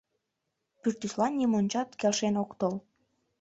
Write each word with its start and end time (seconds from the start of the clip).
Пӱртӱслан 0.81 1.33
нимончат 1.39 1.89
келшен 1.99 2.35
ок 2.43 2.51
тол. 2.59 2.75